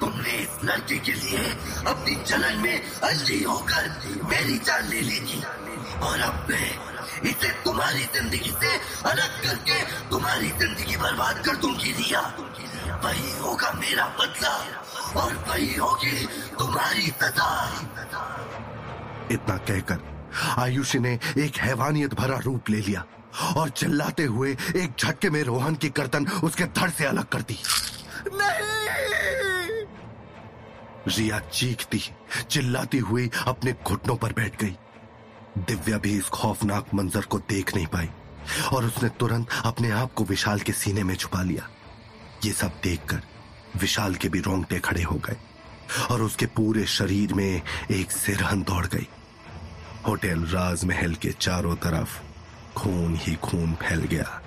तुमने 0.02 0.38
इस 0.38 0.64
लड़के 0.64 0.98
के 1.08 1.14
लिए 1.14 1.44
अपनी 1.88 2.16
जलन 2.28 2.62
में 2.62 2.78
अंधी 3.10 3.44
होकर 3.44 3.90
मेरी 4.32 4.58
जान 4.66 4.88
ले 4.90 5.02
ली 5.02 5.20
थी 5.28 5.44
और 6.08 6.20
अब 6.20 6.48
मैं 6.50 6.70
इसे 7.26 7.50
तुम्हारी 7.64 8.04
ज़िंदगी 8.14 8.52
से 8.62 8.72
अलग 9.10 9.42
करके 9.44 9.82
तुम्हारी 10.10 10.50
ज़िंदगी 10.60 10.96
बर्बाद 10.98 11.44
कर 11.46 11.56
दूँगी 11.56 11.92
रिया। 11.94 12.22
वही 13.04 13.32
होगा 13.40 13.72
मेरा 13.80 14.06
बदला 14.20 14.56
और 15.22 15.34
वही 15.50 15.74
होगी 15.76 16.26
तुम्हारी 16.60 17.08
सजा। 17.22 17.50
इतना 19.32 19.58
कहकर 19.58 20.00
आयुषी 20.60 21.00
ने 21.00 21.14
एक 21.38 21.58
हैवानियत 21.58 22.14
भरा 22.14 22.38
रूप 22.40 22.70
ले 22.70 22.80
लिया 22.82 23.04
और 23.58 23.70
चिल्लाते 23.72 24.24
हुए 24.26 24.52
एक 24.76 24.94
झटके 25.00 25.30
में 25.30 25.44
रोहन 25.44 25.76
की 25.76 25.90
गर्दन 25.90 26.26
उसके 26.44 26.66
धड़ 26.80 26.90
से 26.90 27.06
अलग 27.06 27.26
कर 27.26 27.42
दी। 27.42 27.58
नहीं! 28.34 29.86
रिया 31.08 31.40
चीखती, 31.40 32.02
चिल्लाती 32.50 32.98
हुई 33.00 33.30
अपने 33.48 33.74
घुटनों 33.86 34.16
पर 34.16 34.34
बैठ 34.34 34.62
गई। 34.62 34.76
दिव्या 35.58 35.98
भी 35.98 36.18
इस 36.18 36.30
खौफनाक 36.30 36.94
मंजर 36.94 37.22
को 37.22 37.40
देख 37.40 37.76
नहीं 37.76 37.88
पाई 37.88 38.10
और 38.74 38.86
उसने 38.86 39.10
तुरंत 39.10 39.48
अपने 39.66 39.92
आप 39.92 40.14
को 40.14 40.24
विशाल 40.24 40.60
के 40.60 40.74
सीने 40.74 41.04
में 41.04 41.16
छुपा 41.16 41.42
लिया। 41.44 41.70
ये 42.46 42.52
सब 42.52 42.80
देखकर 42.84 43.22
विशाल 43.78 44.16
के 44.16 44.30
भी 44.30 44.40
रोंगटे 44.40 44.80
खड़े 44.80 45.02
हो 45.02 45.16
गए 45.16 45.38
और 46.12 46.22
उसके 46.22 46.46
पूरे 46.46 46.86
शरीर 46.86 47.34
में 47.34 47.62
एक 47.92 48.12
सिरहन 48.12 48.62
दौड़ 48.64 48.86
गई। 48.86 49.08
होटल 50.08 50.46
राजमहल 50.46 51.16
के 51.16 51.32
चारों 51.32 51.76
तरफ़ 51.76 52.20
खून 52.76 53.16
ही 53.16 53.36
खून 53.36 53.74
फैल 53.74 54.02
गया। 54.02 54.42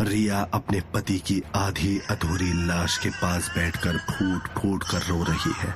रिया 0.00 0.40
अपने 0.54 0.80
पति 0.94 1.18
की 1.18 1.42
आधी 1.56 1.98
अधूरी 2.10 2.52
लाश 2.66 2.98
के 2.98 3.10
पास 3.10 3.50
बैठकर 3.54 3.98
फूट 3.98 4.48
फूट 4.58 4.84
कर 4.84 5.02
रो 5.02 5.22
रही 5.22 5.52
है 5.58 5.74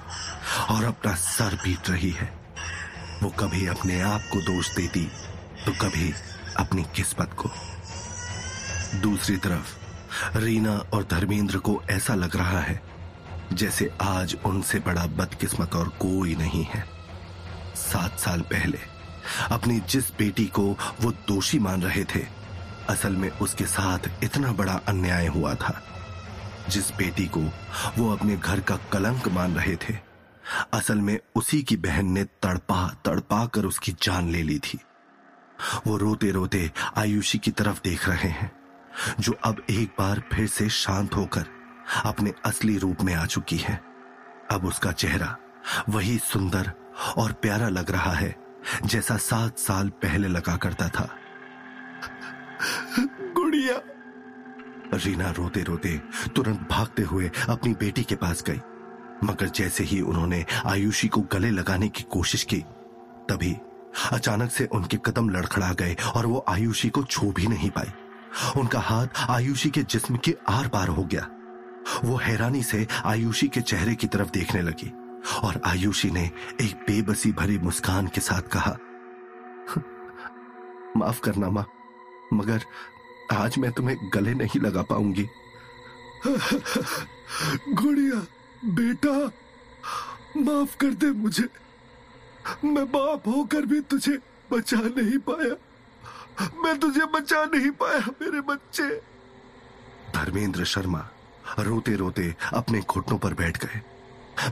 और 0.71 0.85
अपना 0.85 1.15
सर 1.15 1.55
पीट 1.55 1.91
रही 1.91 2.11
है। 2.11 2.46
वो 3.23 3.29
कभी 3.31 3.67
अपने 3.67 4.01
आप 4.01 4.21
को 4.33 4.41
दोष 4.41 4.75
देती 4.77 5.05
तो 5.67 5.73
कभी 5.73 6.13
अपनी 6.57 6.83
किस्मत 6.97 7.31
को। 7.37 7.51
दूसरी 9.01 9.37
तरफ़, 9.37 10.39
रीना 10.39 10.77
और 10.93 11.07
धर्मेंद्र 11.11 11.59
को 11.59 11.83
ऐसा 11.91 12.15
लग 12.15 12.37
रहा 12.37 12.61
है, 12.61 12.81
जैसे 13.53 13.91
आज 14.03 14.37
उनसे 14.45 14.79
बड़ा 14.79 15.07
बदकिस्मत 15.07 15.75
और 15.75 15.89
कोई 15.89 16.35
नहीं 16.35 16.65
है। 16.65 16.85
सात 17.77 18.19
साल 18.19 18.41
पहले, 18.41 18.79
अपनी 19.51 19.81
जिस 19.81 20.11
बेटी 20.11 20.47
को 20.47 20.67
वो 21.01 21.11
दोषी 21.11 21.59
मान 21.59 21.83
रहे 21.83 22.05
थे, 22.05 22.25
असल 22.89 23.17
में 23.17 23.31
उसके 23.31 23.65
साथ 23.65 23.99
इतना 24.23 24.53
बड़ा 24.53 24.81
अन्याय 24.89 25.27
हुआ 25.27 25.55
था। 25.55 25.83
जिस 26.69 26.91
बेटी 26.91 27.27
को 27.27 27.41
वो 27.99 28.13
अपने 28.17 28.37
घर 28.37 28.61
का 28.61 28.77
कलंक 28.93 29.29
मान 29.29 29.55
रहे 29.55 29.77
थे 29.77 30.06
असल 30.73 30.99
में 30.99 31.19
उसी 31.35 31.63
की 31.63 31.77
बहन 31.77 32.07
ने 32.07 32.25
तड़पा 32.25 32.89
तड़पा 33.05 33.47
कर 33.47 33.65
उसकी 33.65 33.93
जान 34.03 34.29
ले 34.29 34.43
ली 34.43 34.59
थी। 34.59 34.79
वो 35.87 35.97
रोते 35.97 36.31
रोते 36.31 36.73
आयुषी 36.97 37.39
की 37.39 37.51
तरफ़ 37.51 37.81
देख 37.85 38.09
रहे 38.09 38.29
हैं, 38.29 38.53
जो 39.21 39.33
अब 39.45 39.67
एक 39.71 39.89
बार 39.99 40.23
फिर 40.33 40.47
से 40.47 40.69
शांत 40.69 41.15
होकर 41.15 41.47
अपने 42.05 42.33
असली 42.45 42.79
रूप 42.79 43.03
में 43.03 43.15
आ 43.15 43.27
चुकी 43.27 43.57
है। 43.57 43.85
अब 44.51 44.67
उसका 44.67 44.93
चेहरा 44.93 45.37
वही 45.89 46.19
सुंदर 46.19 46.73
और 47.17 47.33
प्यारा 47.33 47.69
लग 47.69 47.91
रहा 47.91 48.13
है, 48.13 48.37
जैसा 48.85 49.17
सात 49.17 49.59
साल 49.59 49.89
पहले 49.89 50.29
लगा 50.29 50.57
करता 50.57 50.89
था। 50.89 51.17
गुड़िया! 53.35 53.81
रीना 54.95 55.31
रोते 55.31 55.63
रोते 55.63 55.99
तुरंत 56.37 56.69
भागते 56.71 57.03
हुए 57.03 57.31
अपनी 57.49 57.75
बेटी 57.75 58.03
के 58.03 58.15
पास 58.15 58.43
गई। 58.43 58.61
मगर 59.25 59.49
जैसे 59.49 59.85
ही 59.85 60.01
उन्होंने 60.01 60.45
आयुषी 60.67 61.09
को 61.09 61.21
गले 61.33 61.51
लगाने 61.51 61.89
की 61.89 62.03
कोशिश 62.03 62.43
की, 62.45 62.61
तभी 63.31 63.57
अचानक 64.13 64.51
से 64.51 64.65
उनके 64.67 64.97
कदम 65.07 65.29
लड़खड़ा 65.29 65.73
गए 65.73 65.97
और 66.17 66.27
वो 66.27 66.45
आयुषी 66.49 66.89
को 66.89 67.03
छू 67.05 67.31
भी 67.33 67.47
नहीं 67.47 67.71
पाई। 67.71 67.93
उनका 68.61 68.81
हाथ 68.81 69.07
आयुषी 69.31 69.71
के 69.71 69.83
जिस्म 69.83 70.17
के 70.17 70.35
आर 70.49 70.69
पार 70.69 70.89
हो 70.89 71.05
गया। 71.05 71.29
वो 72.05 72.17
हैरानी 72.17 72.63
से 72.63 72.87
आयुषी 73.05 73.49
के 73.49 73.61
चेहरे 73.61 73.95
की 73.95 74.07
तरफ़ 74.07 74.31
देखने 74.31 74.63
लगी 74.63 74.93
और 75.43 75.61
आयुषी 75.65 76.11
ने 76.11 76.25
एक 76.61 76.75
बेबसी 76.87 77.33
भरी 77.33 77.59
मुस्कान 77.59 78.07
के 78.07 78.21
साथ 78.21 78.49
कहा, 78.53 78.77
माफ़ 80.97 81.21
करना 81.21 81.51
माँ, 81.51 81.67
मगर 82.33 82.65
आज 83.33 83.59
मैं 83.59 83.73
तुम्हें 83.73 83.97
गले 84.15 84.35
नहीं 84.35 84.61
लगा 84.61 84.83
पाऊँगी। 84.83 85.27
गुड़िया 87.73 88.27
बेटा, 88.65 89.31
माफ़ 90.37 90.77
कर 90.77 90.95
दे 90.95 91.11
मुझे। 91.11 91.49
मैं 92.65 92.87
बाप 92.93 93.29
होकर 93.29 93.67
भी 93.67 93.81
तुझे 93.81 94.19
बचा 94.53 94.77
नहीं 94.77 95.19
पाया। 95.19 95.55
मैं 96.65 96.79
तुझे 96.79 97.05
बचा 97.05 97.45
नहीं 97.45 97.71
पाया, 97.71 97.99
मेरे 97.99 98.41
बच्चे। 98.41 98.89
धर्मेंद्र 100.15 100.65
शर्मा 100.65 101.09
रोते 101.59 101.97
रोते 101.97 102.35
अपने 102.53 102.81
घुटनों 102.81 103.19
पर 103.19 103.35
बैठ 103.35 103.65
गए। 103.65 103.81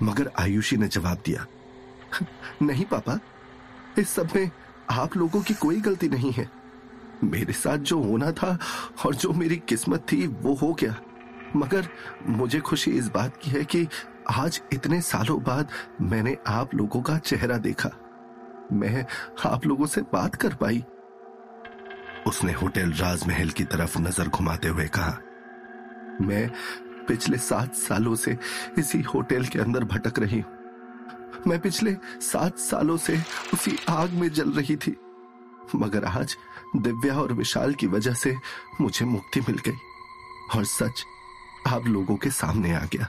मगर 0.03 0.31
आयुषी 0.39 0.77
ने 0.77 0.89
जवाब 0.89 1.23
दिया, 1.25 1.47
नहीं 2.63 2.85
पापा, 2.85 3.19
इस 3.99 4.09
सब 4.09 4.29
में 4.37 4.51
आप 4.91 5.17
लोगों 5.17 5.43
की 5.43 5.55
कोई 5.55 5.81
गलती 5.81 6.09
नहीं 6.09 6.33
है। 6.33 6.51
मेरे 7.25 7.53
साथ 7.53 7.79
जो 7.79 8.03
होना 8.03 8.31
था 8.33 8.59
और 9.07 9.15
जो 9.15 9.33
मेरी 9.33 9.57
किस्मत 9.57 10.07
थी, 10.13 10.27
वो 10.27 10.55
हो 10.55 10.73
गया। 10.75 10.97
मगर 11.57 11.89
मुझे 12.29 12.61
खुशी 12.61 12.91
इस 12.91 13.09
बात 13.09 13.37
की 13.37 13.51
है 13.51 13.65
कि 13.65 13.87
आज 14.31 14.61
इतने 14.73 15.01
सालों 15.01 15.43
बाद 15.43 15.69
मैंने 16.01 16.37
आप 16.47 16.75
लोगों 16.75 17.03
का 17.03 17.19
चेहरा 17.19 17.57
देखा। 17.59 17.91
मैं 18.73 19.05
आप 19.47 19.67
लोगों 19.67 19.87
से 19.87 20.01
बात 20.13 20.35
कर 20.35 20.55
पाई। 20.55 20.83
उसने 22.27 22.53
होटल 22.53 22.93
राजमहल 22.93 23.51
की 23.51 23.65
तरफ़ 23.65 23.99
नज़र 23.99 24.29
घुमाते 24.29 24.69
हुए 24.69 24.87
कहा, 24.89 25.19
मैं 26.21 26.51
पिछले 27.09 27.39
सात 27.39 27.75
सालों 27.75 28.15
से 28.15 28.37
इसी 28.79 29.01
होटल 29.05 29.45
के 29.45 29.59
अंदर 29.59 29.85
भटक 29.85 30.19
रही 30.19 30.41
हूँ। 30.41 31.43
मैं 31.47 31.59
पिछले 31.61 31.97
सात 32.23 32.59
सालों 32.59 32.97
से 32.97 33.19
उसी 33.55 33.77
आग 33.89 34.11
में 34.11 34.29
जल 34.29 34.51
रही 34.51 34.77
थी। 34.77 34.97
मगर 35.77 36.05
आज 36.05 36.37
दिव्या 36.77 37.15
और 37.21 37.33
विशाल 37.33 37.75
की 37.75 37.87
वजह 37.87 38.15
से 38.15 38.35
मुझे 38.81 39.07
मुक्ति 39.07 39.41
मिल 39.41 39.59
गई। 39.59 39.77
और 40.57 40.65
सच 40.65 41.05
आप 41.67 41.87
लोगों 41.87 42.17
के 42.17 42.31
सामने 42.31 42.75
आ 42.75 42.85
गया। 42.85 43.09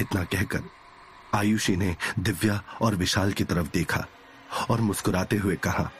इतना 0.00 0.24
कहकर 0.24 0.62
आयुषी 1.34 1.76
ने 1.76 1.94
दिव्या 2.18 2.62
और 2.82 2.94
विशाल 2.94 3.32
की 3.32 3.44
तरफ़ 3.44 3.68
देखा 3.72 4.06
और 4.70 4.80
मुस्कुराते 4.80 5.36
हुए 5.36 5.56
कहा, 5.56 5.90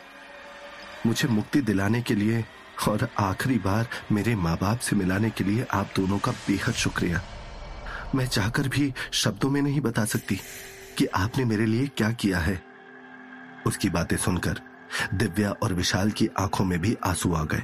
मुझे 1.07 1.29
मुक्ति 1.29 1.61
दिलाने 1.61 2.01
के 2.03 2.15
लिए 2.15 2.45
और 2.89 3.09
आखिरी 3.19 3.59
बार 3.59 3.89
मेरे 4.13 4.35
माँ 4.37 4.57
बाप 4.61 4.79
से 4.79 4.97
मिलाने 4.97 5.31
के 5.31 5.45
लिए 5.45 5.67
आप 5.73 5.91
दोनों 5.97 6.19
का 6.19 6.33
बेहद 6.49 6.75
शुक्रिया। 6.75 7.23
मैं 8.15 8.27
चाहकर 8.27 8.69
भी 8.69 8.93
शब्दों 9.13 9.51
में 9.51 9.61
नहीं 9.63 9.81
बता 9.81 10.05
सकती 10.05 10.41
कि 10.99 11.07
आपने 11.07 11.45
मेरे 11.45 11.67
लिए 11.67 11.87
क्या 11.87 12.11
किया 12.13 12.39
है। 12.39 12.63
उसकी 13.67 13.89
बातें 13.91 14.17
सुनकर 14.17 14.61
दिव्या 15.15 15.51
और 15.53 15.73
विशाल 15.73 16.11
की 16.11 16.29
आँखों 16.39 16.65
में 16.65 16.79
भी 16.81 16.97
आँसू 17.05 17.33
आ 17.35 17.45
गए 17.45 17.63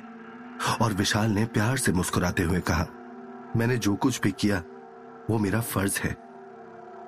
और 0.80 0.92
विशाल 0.92 1.30
ने 1.30 1.44
प्यार 1.44 1.76
से 1.76 1.92
मुस्कुराते 1.92 2.42
हुए 2.42 2.60
कहा 2.60 2.86
मैंने 3.56 3.76
जो 3.76 3.94
कुछ 3.94 4.20
भी 4.20 4.32
किया, 4.32 4.62
वो 5.30 5.38
मेरा 5.38 5.60
फ़र्ज़ 5.60 6.00
है। 6.00 6.16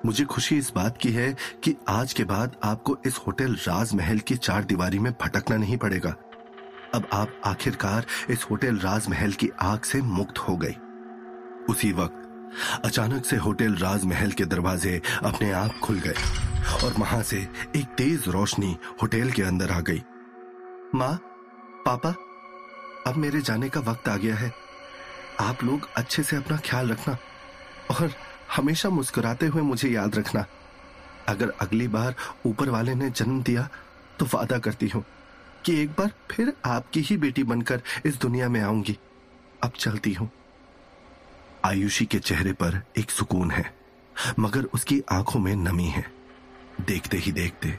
मुझे 0.05 0.25
खुशी 0.25 0.57
इस 0.57 0.71
बात 0.75 0.97
की 0.97 1.11
है 1.11 1.35
कि 1.63 1.75
आज 1.89 2.13
के 2.13 2.23
बाद 2.23 2.55
आपको 2.63 2.97
इस 3.05 3.17
होटल 3.17 3.53
राजमहल 3.53 4.19
की 4.19 4.35
चार 4.35 4.63
दीवारी 4.63 4.99
में 4.99 5.13
भटकना 5.21 5.57
नहीं 5.57 5.77
पड़ेगा। 5.77 6.15
अब 6.95 7.07
आप 7.13 7.41
आखिरकार 7.45 8.05
इस 8.29 8.43
होटल 8.51 8.77
राजमहल 8.77 9.31
की 9.31 9.49
आग 9.61 9.81
से 9.81 10.01
मुक्त 10.01 10.37
हो 10.37 10.57
गई। 10.57 10.75
उसी 11.69 11.91
वक्त 11.91 12.19
अचानक 12.85 13.25
से 13.25 13.35
होटल 13.35 13.75
राजमहल 13.75 14.31
के 14.31 14.45
दरवाजे 14.45 15.01
अपने 15.23 15.51
आप 15.51 15.79
खुल 15.83 15.99
गए 15.99 16.15
और 16.85 16.93
वहाँ 16.99 17.23
से 17.23 17.49
एक 17.75 17.85
तेज 17.85 18.23
रोशनी 18.27 18.77
होटल 19.01 19.31
के 19.31 19.41
अंदर 19.41 19.71
आ 19.71 19.79
गई। 19.79 20.03
माँ, 20.95 21.15
पापा, 21.85 22.15
अब 23.07 23.15
मेरे 23.17 23.41
जाने 23.41 23.69
का 23.69 23.79
वक्त 23.79 24.09
आ 24.09 24.17
गया 24.17 24.35
है। 24.35 24.62
आप 25.39 25.63
लोग 25.63 25.89
अच्छे 25.97 26.23
से 26.23 26.35
अपना 26.35 26.57
ख्याल 26.65 26.89
रखना 26.89 27.17
और 27.91 28.11
हमेशा 28.55 28.89
मुस्कुराते 28.89 29.45
हुए 29.45 29.61
मुझे 29.61 29.89
याद 29.89 30.15
रखना। 30.15 30.45
अगर 31.27 31.49
अगली 31.61 31.87
बार 31.87 32.15
ऊपर 32.45 32.69
वाले 32.69 32.95
ने 32.95 33.09
जन्म 33.09 33.41
दिया 33.43 33.67
तो 34.19 34.25
वादा 34.33 34.57
करती 34.57 34.87
हूँ 34.87 35.03
कि 35.65 35.79
एक 35.81 35.89
बार 35.89 36.11
फिर 36.31 36.53
आपकी 36.65 37.01
ही 37.01 37.17
बेटी 37.17 37.43
बनकर 37.43 37.81
इस 38.05 38.19
दुनिया 38.19 38.49
में 38.49 38.59
आऊँगी। 38.61 38.97
अब 39.63 39.71
चलती 39.71 40.13
हूँ। 40.13 40.29
आयुषी 41.65 42.05
के 42.05 42.19
चेहरे 42.19 42.53
पर 42.53 42.81
एक 42.97 43.11
सुकून 43.11 43.51
है, 43.51 43.73
मगर 44.39 44.63
उसकी 44.73 45.01
आँखों 45.11 45.39
में 45.39 45.55
नमी 45.55 45.87
है। 45.87 46.05
देखते 46.81 47.17
ही 47.17 47.31
देखते 47.31 47.77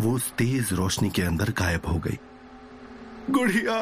वो 0.00 0.12
उस 0.12 0.30
तेज 0.32 0.72
रोशनी 0.72 1.10
के 1.10 1.22
अंदर 1.22 1.50
गायब 1.58 1.86
हो 1.86 1.98
गई। 1.98 2.18
गुड़िया, 3.30 3.78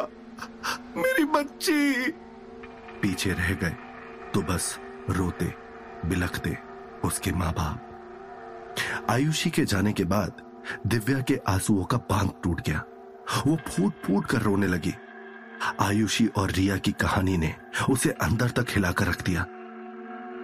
मेरी 0.96 1.24
बच्ची! 1.24 2.12
पीछे 3.02 3.32
रह 3.32 3.54
गए। 3.54 3.76
तो 4.34 4.42
बस 4.42 4.78
रोते, 5.10 5.54
बिलखते 6.06 6.58
उसके 7.04 7.32
माँ 7.32 7.52
बाप 7.52 7.84
आयुषी 9.10 9.50
के 9.50 9.64
जाने 9.64 9.92
के 9.92 10.04
बाद 10.04 10.42
दिव्या 10.86 11.20
के 11.20 11.36
आंसुओं 11.48 11.84
का 11.84 11.96
बाँध 11.96 12.32
टूट 12.44 12.60
गया। 12.60 12.84
वो 13.46 13.56
फूट 13.56 13.92
फूट 14.04 14.26
कर 14.26 14.38
रोने 14.38 14.66
लगी। 14.66 14.94
आयुषी 15.80 16.26
और 16.26 16.50
रिया 16.50 16.76
की 16.76 16.92
कहानी 16.92 17.36
ने 17.36 17.54
उसे 17.90 18.10
अंदर 18.10 18.50
तक 18.50 18.66
हिलाकर 18.70 19.06
रख 19.06 19.22
दिया। 19.22 19.46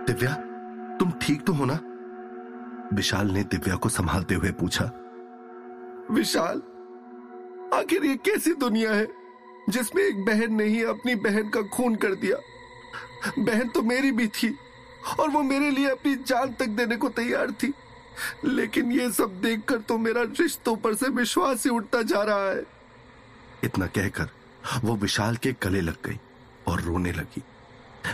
दिव्या, 0.06 0.34
तुम 0.96 1.11
ठीक 1.11 1.46
तो 1.46 1.52
हो 1.52 1.64
ना? 1.64 1.78
विशाल 2.96 3.30
ने 3.30 3.44
दिव्या 3.44 3.76
को 3.76 3.88
संभालते 3.88 4.34
हुए 4.34 4.50
पूछा। 4.50 4.84
विशाल, 6.11 6.62
आखिर 7.75 8.04
ये 8.04 8.16
कैसी 8.16 8.54
दुनिया 8.54 8.92
है? 8.92 9.24
जिसमें 9.68 10.02
एक 10.02 10.25
बहन 10.25 10.54
ने 10.54 10.64
ही 10.64 10.83
अपनी 10.85 11.14
बहन 11.14 11.49
का 11.49 11.62
खून 11.68 11.94
कर 11.97 12.14
दिया। 12.16 12.37
बहन 13.38 13.68
तो 13.68 13.83
मेरी 13.83 14.11
भी 14.12 14.26
थी, 14.28 14.54
और 15.21 15.28
वो 15.30 15.42
मेरे 15.42 15.71
लिए 15.71 15.88
अपनी 15.88 16.14
जान 16.26 16.52
तक 16.52 16.68
देने 16.71 16.97
को 16.97 17.09
तैयार 17.11 17.52
थी। 17.52 17.73
लेकिन 18.44 18.92
ये 18.92 19.11
सब 19.12 19.40
देखकर 19.42 19.78
तो 19.78 19.99
मेरा 19.99 20.23
रिश्तों 20.40 20.76
पर 20.76 20.94
से 20.94 21.09
विश्वास 21.12 21.64
ही 21.64 21.71
उठता 21.71 22.02
जा 22.02 22.23
रहा 22.23 22.50
है। 22.50 22.62
इतना 23.64 23.87
कहकर 23.88 24.28
वो 24.85 24.97
विशाल 24.97 25.37
के 25.37 25.52
गले 25.62 25.80
लग 25.80 25.97
गई 26.06 26.19
और 26.69 26.80
रोने 26.80 27.12
लगी। 27.12 27.43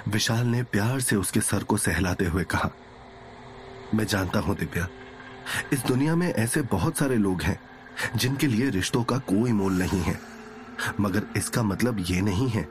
विशाल 0.09 0.47
ने 0.47 0.63
प्यार 0.63 1.01
से 1.01 1.17
उसके 1.17 1.41
सर 1.41 1.63
को 1.63 1.77
सहलाते 1.77 2.25
हुए 2.25 2.45
कहा, 2.45 2.71
मैं 3.95 4.05
जानता 4.05 4.41
हूँ 4.41 4.57
दिव्या, 4.57 4.89
इस 5.73 5.85
दुनिया 5.85 6.15
में 6.17 6.27
ऐसे 6.29 6.63
बहुत 6.63 6.99
सारे 6.99 7.17
लोग 7.17 7.43
हैं 7.43 7.59
जिनके 8.17 8.47
लिए 8.47 8.69
रिश्तों 8.71 9.03
का 9.05 9.19
कोई 9.29 9.53
मोल 9.53 9.73
नहीं 9.73 10.01
है। 10.01 10.19
मगर 11.01 11.27
इसका 11.37 11.63
मतलब 11.63 12.05
ये 12.09 12.21
नहीं 12.21 12.49
है 12.49 12.69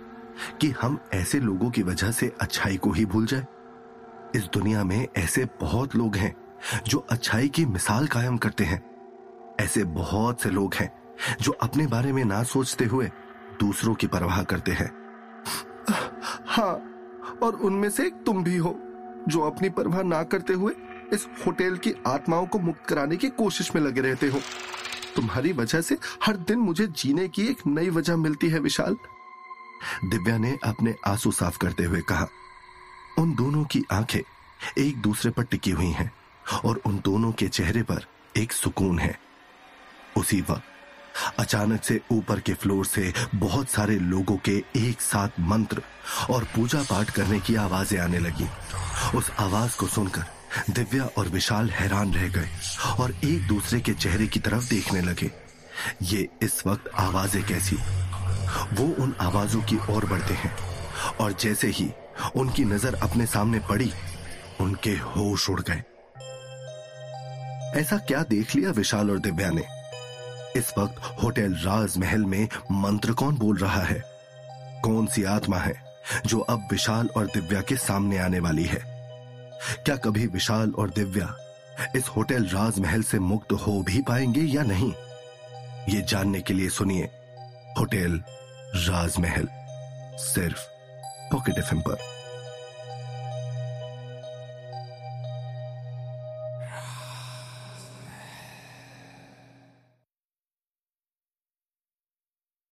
कि 0.62 0.69
हम 0.82 1.00
ऐसे 1.13 1.39
लोगों 1.39 1.69
की 1.69 1.84
वजह 1.84 2.12
से 2.12 2.32
अच्छाई 2.41 2.78
को 2.78 2.91
ही 2.91 3.06
भूल 3.06 3.26
जाए। 3.26 3.45
इस 4.36 4.50
दुनिया 4.54 4.84
में 4.84 5.08
ऐसे 5.17 5.45
बहुत 5.62 5.95
लोग 5.95 6.15
हैं 6.15 6.36
जो 6.88 6.98
अच्छाई 7.10 7.48
की 7.48 7.65
मिसाल 7.65 8.08
कायम 8.08 8.38
करते 8.38 8.63
हैं। 8.63 8.82
ऐसे 9.60 9.84
बहुत 9.84 10.41
से 10.41 10.50
लोग 10.50 10.74
हैं 10.74 10.91
जो 11.41 11.52
अपने 11.52 11.88
बारे 11.88 12.12
में 12.13 12.24
ना 12.26 12.43
सोचते 12.43 12.86
हुए 12.86 13.12
दूसरों 13.60 13.93
की 13.93 14.08
परवाह 14.08 14.43
करते 14.43 14.72
हैं। 14.72 14.91
हाँ 16.48 16.74
और 17.43 17.56
उनमें 17.56 17.89
से 17.89 18.06
एक 18.08 18.24
तुम 18.26 18.43
भी 18.43 18.58
हो 18.58 18.76
जो 19.28 19.41
अपनी 19.41 19.69
परवाह 19.69 20.04
ना 20.04 20.24
करते 20.24 20.54
हुए 20.54 20.74
इस 21.13 21.28
होटल 21.45 21.78
की 21.78 21.93
आत्माओं 22.08 22.45
को 22.48 22.60
मुक्त 22.60 22.86
कराने 22.86 23.17
की 23.17 23.30
कोशिश 23.30 23.76
में 23.76 23.82
लगे 23.82 24.02
रहते 24.02 24.28
हो। 24.28 24.39
तुम्हारी 25.19 25.51
वजह 25.53 25.82
से 25.82 25.97
हर 26.25 26.38
दिन 26.38 26.60
मुझे 26.60 26.86
जीने 26.88 27.27
की 27.27 27.45
एक 27.47 27.65
नई 27.67 27.89
वजह 27.89 28.17
मिलती 28.17 28.49
है, 28.49 28.60
विशाल। 28.60 28.95
दिव्या 30.05 30.38
ने 30.38 30.58
अपने 30.63 30.95
आँसू 31.08 31.32
साफ़ 31.32 31.58
करते 31.58 31.84
हुए 31.84 32.01
कहा, 32.01 32.27
उन 33.19 33.34
दोनों 33.36 33.63
की 33.63 33.84
आँखें 33.91 34.21
एक 34.77 35.01
दूसरे 35.01 35.32
पर 35.32 35.43
टिकी 35.43 35.71
हुई 35.71 35.89
हैं 35.89 36.12
और 36.65 36.82
उन 36.86 37.01
दोनों 37.05 37.32
के 37.32 37.47
चेहरे 37.47 37.84
पर 37.84 38.05
एक 38.38 38.51
सुकून 38.51 38.99
है। 38.99 39.19
उसी 40.17 40.41
वक्त 40.41 41.39
अचानक 41.39 41.84
से 41.84 42.01
ऊपर 42.12 42.39
के 42.39 42.53
फ्लोर 42.53 42.86
से 42.86 43.13
बहुत 43.36 43.69
सारे 43.69 43.99
लोगों 43.99 44.38
के 44.38 44.58
एक 44.77 45.01
साथ 45.01 45.39
मंत्र 45.39 45.82
और 46.29 46.43
पूजा 46.55 46.84
पाठ 46.84 47.10
करने 47.10 47.39
की 47.39 47.55
आवाज़ें 47.55 47.99
आने 47.99 48.19
लगी। 48.19 48.47
उस 49.17 49.32
आवाज़ 49.39 49.77
को 49.77 49.88
सुनकर 49.88 50.38
दिव्या 50.69 51.05
और 51.17 51.27
विशाल 51.27 51.69
हैरान 51.69 52.13
रह 52.13 52.27
गए 52.27 52.49
और 52.99 53.15
एक 53.25 53.47
दूसरे 53.47 53.79
के 53.79 53.93
चेहरे 53.93 54.27
की 54.27 54.39
तरफ़ 54.39 54.69
देखने 54.69 55.01
लगे। 55.01 55.31
ये 56.03 56.27
इस 56.41 56.63
वक्त 56.67 56.89
आवाज़ें 56.95 57.43
कैसी? 57.43 57.75
वो 58.73 59.03
उन 59.03 59.15
आवाजों 59.21 59.62
की 59.62 59.77
ओर 59.89 60.05
बढ़ते 60.05 60.33
हैं 60.33 60.53
और 61.21 61.33
जैसे 61.33 61.67
ही 61.67 61.89
उनकी 62.35 62.65
नज़र 62.65 62.95
अपने 62.95 63.25
सामने 63.25 63.59
पड़ी, 63.59 63.91
उनके 64.59 64.91
होश 64.91 65.49
उड़ 65.49 65.62
गए। 65.62 65.83
ऐसा 67.79 67.97
क्या 67.97 68.23
देख 68.23 68.55
लिया 68.55 68.71
विशाल 68.71 69.12
और 69.12 69.19
दिव्या 69.19 69.49
ने? 69.49 69.63
इस 70.59 70.73
वक्त 70.77 71.23
होटल 71.23 71.53
राजमहल 71.53 72.25
में 72.25 72.47
मंत्र 72.71 73.13
कौन 73.13 73.38
बोल 73.38 73.57
रहा 73.57 73.81
है? 73.81 74.01
कौन 74.83 75.07
सी 75.07 75.23
आत्मा 75.23 75.57
है 75.57 75.73
जो 76.25 76.39
अब 76.39 76.67
विशाल 76.71 77.09
और 77.17 77.25
दिव्या 77.25 77.62
के 77.62 77.75
सामने 77.77 78.17
आने 78.17 78.39
वाली 78.39 78.63
है? 78.63 78.88
क्या 79.86 79.95
कभी 79.95 80.28
विशाल 80.28 80.72
और 80.72 80.89
दिव्या 80.89 81.36
इस 81.95 82.08
होटल 82.08 82.45
राजमहल 82.45 83.04
से 83.04 83.19
मुक्त 83.19 83.52
हो 83.52 83.82
भी 83.82 84.02
पाएँगे 84.02 84.41
या 84.41 84.63
नहीं? 84.63 84.93
ये 85.89 86.02
जानने 86.02 86.41
के 86.41 86.54
लिए 86.54 86.69
सुनिए 86.69 87.04
होटल 87.80 88.22
राजमहल, 88.76 89.48
सिर्फ़ 90.17 90.60
पॉकेट 91.32 91.58
एफ़ 91.58 91.76
पर। 91.76 92.18